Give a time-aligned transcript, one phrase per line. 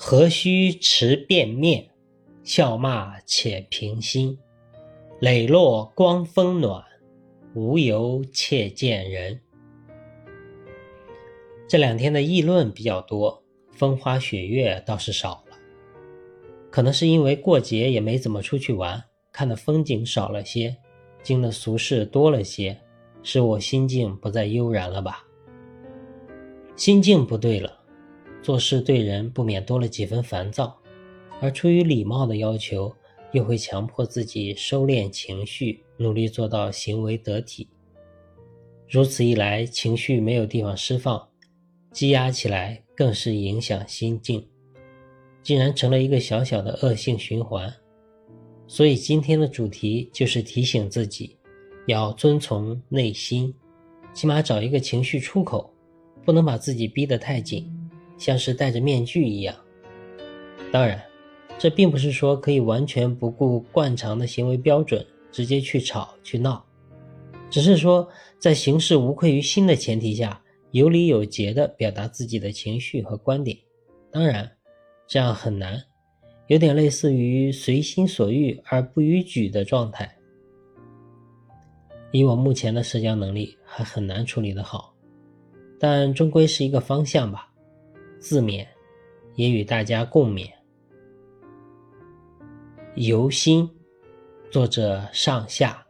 [0.00, 1.90] 何须持便面，
[2.44, 4.38] 笑骂且平心。
[5.20, 6.84] 磊落光风暖，
[7.52, 9.40] 无由且见人。
[11.66, 13.42] 这两天的议论比较多，
[13.72, 15.56] 风花雪月倒是少了。
[16.70, 20.76] 可能是因为过节也没怎么出去玩，看的风景少了些，
[21.24, 22.80] 经的俗事多了些，
[23.24, 25.24] 使我心境不再悠然了吧？
[26.76, 27.77] 心境不对了，
[28.48, 30.74] 做事对人不免多了几分烦躁，
[31.38, 32.90] 而出于礼貌的要求，
[33.32, 37.68] 又会强迫自己收敛情绪，努力做到行为得体。
[38.88, 41.28] 如此一来，情绪没有地方释放，
[41.92, 44.42] 积压起来，更是影响心境。
[45.42, 47.70] 竟然成了一个小小的恶性循环，
[48.66, 51.36] 所以今天的主题就是提醒自己，
[51.86, 53.54] 要遵从内心，
[54.14, 55.70] 起码找一个情绪出口，
[56.24, 57.70] 不能把自己逼得太紧，
[58.18, 59.56] 像是戴着面具一样。
[60.70, 61.02] 当然，
[61.58, 66.62] 这并不是说可以完全不顾惯常的行为标准，直接去吵去闹，
[67.48, 68.06] 只是说
[68.38, 73.56] 在行事无愧于心的前提下，有理有节的表达自己的情绪和观点。
[74.10, 74.50] 当然。
[75.10, 75.82] 这样很难，
[76.48, 80.14] 有点类似于随心所欲而不逾矩的状态。
[82.12, 84.94] 以我目前的社交能力，还很难处理得好，
[85.80, 87.47] 但终归是一个方向吧。
[88.18, 88.66] 自勉，
[89.34, 90.50] 也与大家共勉。
[92.94, 93.70] 由心，
[94.50, 95.86] 作者上下。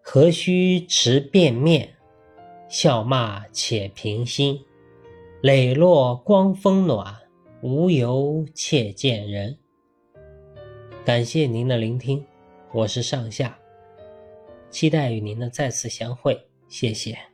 [0.00, 1.96] 何须持便面，
[2.68, 4.60] 笑骂且平心。
[5.42, 7.16] 磊落光风暖。
[7.62, 9.58] 无由且见人。
[11.04, 12.24] 感谢您的聆听，
[12.72, 13.58] 我是上下，
[14.70, 17.29] 期待与您的再次相会，谢谢。